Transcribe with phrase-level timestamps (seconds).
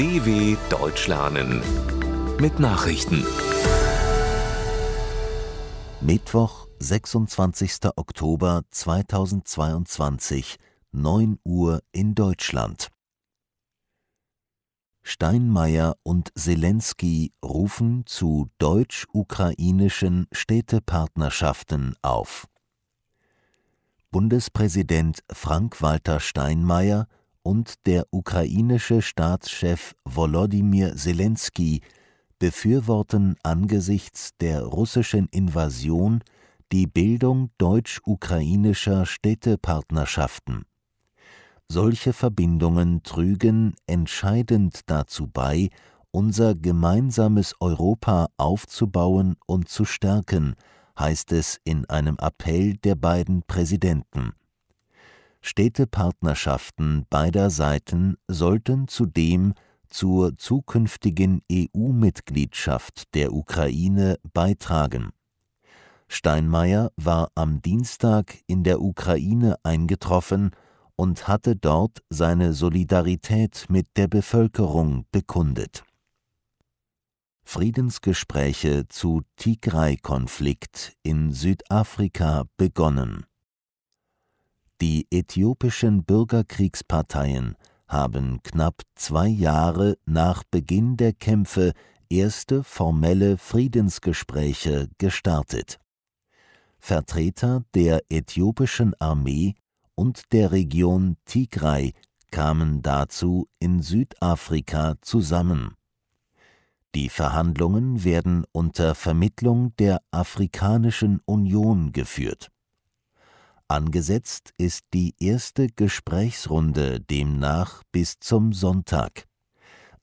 [0.00, 1.60] DW Deutsch lernen
[2.38, 3.22] mit Nachrichten.
[6.00, 7.80] Mittwoch, 26.
[7.96, 10.56] Oktober 2022,
[10.92, 12.88] 9 Uhr in Deutschland.
[15.02, 22.46] Steinmeier und Zelensky rufen zu deutsch-ukrainischen Städtepartnerschaften auf.
[24.10, 27.06] Bundespräsident Frank-Walter Steinmeier
[27.50, 31.80] und der ukrainische Staatschef Volodymyr Zelensky
[32.38, 36.22] befürworten angesichts der russischen Invasion
[36.70, 40.62] die Bildung deutsch-ukrainischer Städtepartnerschaften.
[41.66, 45.70] Solche Verbindungen trügen entscheidend dazu bei,
[46.12, 50.54] unser gemeinsames Europa aufzubauen und zu stärken,
[50.96, 54.34] heißt es in einem Appell der beiden Präsidenten.
[55.40, 59.54] Städtepartnerschaften beider Seiten sollten zudem
[59.88, 65.10] zur zukünftigen EU-Mitgliedschaft der Ukraine beitragen.
[66.08, 70.50] Steinmeier war am Dienstag in der Ukraine eingetroffen
[70.96, 75.84] und hatte dort seine Solidarität mit der Bevölkerung bekundet.
[77.44, 83.24] Friedensgespräche zu Tigray-Konflikt in Südafrika begonnen.
[84.80, 91.72] Die äthiopischen Bürgerkriegsparteien haben knapp zwei Jahre nach Beginn der Kämpfe
[92.08, 95.78] erste formelle Friedensgespräche gestartet.
[96.78, 99.54] Vertreter der äthiopischen Armee
[99.94, 101.92] und der Region Tigray
[102.30, 105.74] kamen dazu in Südafrika zusammen.
[106.94, 112.50] Die Verhandlungen werden unter Vermittlung der Afrikanischen Union geführt.
[113.70, 119.28] Angesetzt ist die erste Gesprächsrunde demnach bis zum Sonntag.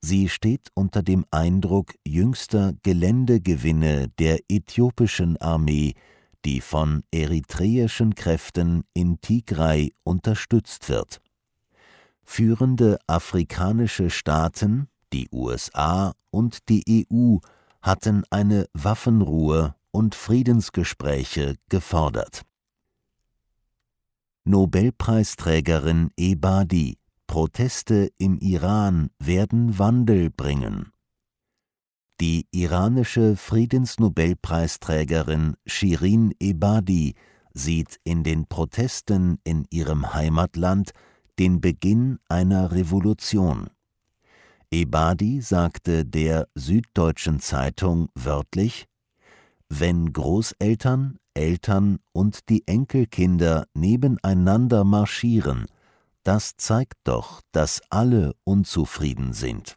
[0.00, 5.92] Sie steht unter dem Eindruck jüngster Geländegewinne der äthiopischen Armee,
[6.46, 11.20] die von eritreischen Kräften in Tigray unterstützt wird.
[12.24, 17.36] Führende afrikanische Staaten die USA und die EU
[17.82, 22.47] hatten eine Waffenruhe und Friedensgespräche gefordert.
[24.48, 30.90] Nobelpreisträgerin Ebadi Proteste im Iran werden Wandel bringen.
[32.18, 37.14] Die iranische Friedensnobelpreisträgerin Shirin Ebadi
[37.52, 40.92] sieht in den Protesten in ihrem Heimatland
[41.38, 43.68] den Beginn einer Revolution.
[44.70, 48.86] Ebadi sagte der Süddeutschen Zeitung wörtlich
[49.68, 55.66] Wenn Großeltern, Eltern und die Enkelkinder nebeneinander marschieren,
[56.24, 59.76] das zeigt doch, dass alle unzufrieden sind.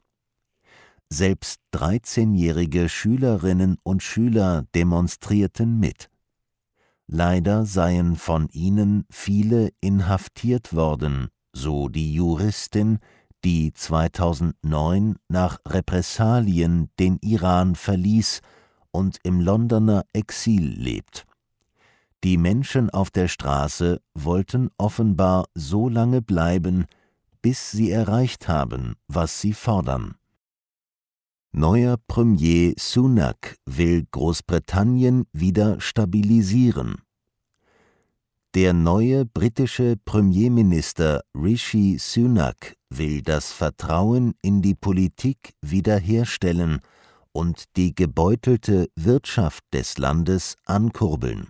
[1.10, 6.10] Selbst 13-jährige Schülerinnen und Schüler demonstrierten mit.
[7.06, 12.98] Leider seien von ihnen viele inhaftiert worden, so die Juristin,
[13.44, 18.42] die 2009 nach Repressalien den Iran verließ
[18.92, 21.28] und im Londoner Exil lebt.
[22.24, 26.86] Die Menschen auf der Straße wollten offenbar so lange bleiben,
[27.42, 30.16] bis sie erreicht haben, was sie fordern.
[31.52, 37.02] Neuer Premier Sunak will Großbritannien wieder stabilisieren.
[38.54, 46.82] Der neue britische Premierminister Rishi Sunak will das Vertrauen in die Politik wiederherstellen
[47.32, 51.48] und die gebeutelte Wirtschaft des Landes ankurbeln.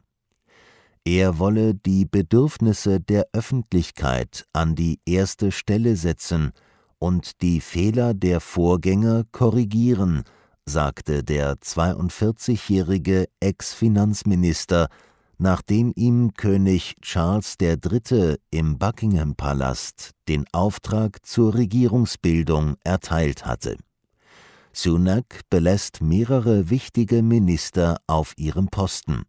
[1.06, 6.52] Er wolle die Bedürfnisse der Öffentlichkeit an die erste Stelle setzen
[7.00, 10.24] und die Fehler der Vorgänger korrigieren,
[10.66, 14.88] sagte der 42-jährige Ex-Finanzminister
[15.42, 18.36] nachdem ihm König Charles III.
[18.52, 23.78] im Buckingham-Palast den Auftrag zur Regierungsbildung erteilt hatte.
[24.72, 29.24] Sunak belässt mehrere wichtige Minister auf ihrem Posten.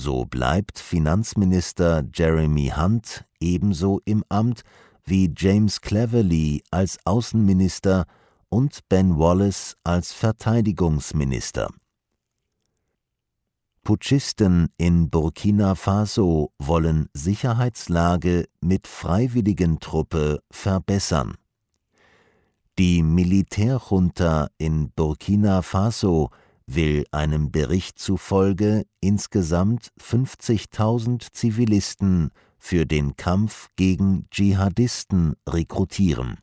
[0.00, 4.62] So bleibt Finanzminister Jeremy Hunt ebenso im Amt
[5.04, 8.06] wie James Cleverly als Außenminister
[8.48, 11.68] und Ben Wallace als Verteidigungsminister.
[13.82, 21.34] Putschisten in Burkina Faso wollen Sicherheitslage mit Freiwilligentruppe verbessern.
[22.78, 26.30] Die Militärjunta in Burkina Faso
[26.68, 36.38] will einem Bericht zufolge insgesamt 50.000 Zivilisten für den Kampf gegen Dschihadisten rekrutieren.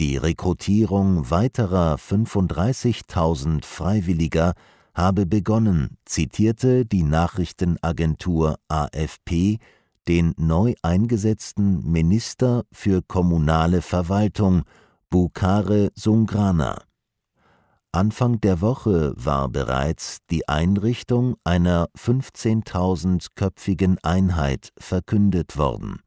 [0.00, 4.54] Die Rekrutierung weiterer 35.000 Freiwilliger
[4.94, 9.58] habe begonnen, zitierte die Nachrichtenagentur AFP
[10.08, 14.62] den neu eingesetzten Minister für kommunale Verwaltung
[15.10, 16.82] Bukare Sungrana.
[17.94, 26.00] Anfang der Woche war bereits die Einrichtung einer 15.000-köpfigen Einheit verkündet worden.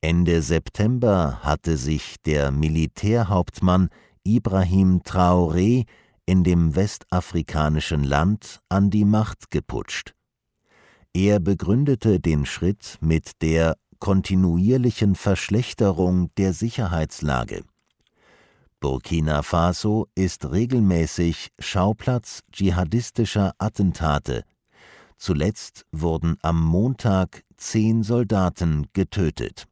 [0.00, 3.88] Ende September hatte sich der Militärhauptmann
[4.22, 5.86] Ibrahim Traoré
[6.24, 10.14] in dem westafrikanischen Land an die Macht geputscht.
[11.12, 17.64] Er begründete den Schritt mit der kontinuierlichen Verschlechterung der Sicherheitslage.
[18.80, 24.44] Burkina Faso ist regelmäßig Schauplatz dschihadistischer Attentate.
[25.18, 29.66] Zuletzt wurden am Montag zehn Soldaten getötet.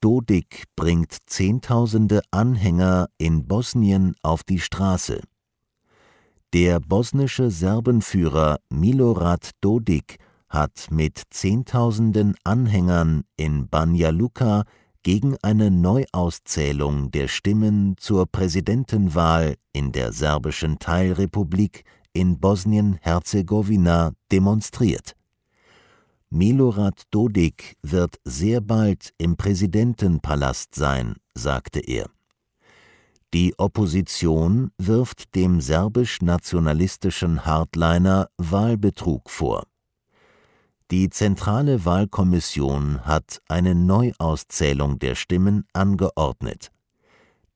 [0.00, 5.20] Dodik bringt Zehntausende Anhänger in Bosnien auf die Straße.
[6.52, 14.64] Der bosnische Serbenführer Milorad Dodik hat mit Zehntausenden Anhängern in Banja Luka
[15.04, 21.84] gegen eine Neuauszählung der Stimmen zur Präsidentenwahl in der serbischen Teilrepublik
[22.14, 25.14] in Bosnien-Herzegowina demonstriert.
[26.30, 32.08] Milorad Dodik wird sehr bald im Präsidentenpalast sein, sagte er.
[33.34, 39.64] Die Opposition wirft dem serbisch-nationalistischen Hardliner Wahlbetrug vor.
[40.96, 46.70] Die Zentrale Wahlkommission hat eine Neuauszählung der Stimmen angeordnet.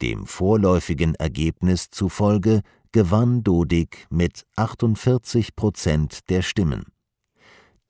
[0.02, 6.86] Dem vorläufigen Ergebnis zufolge gewann Dodik mit 48 Prozent der Stimmen.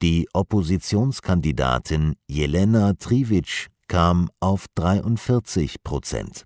[0.03, 6.45] Die Oppositionskandidatin Jelena Trivic kam auf 43 Prozent.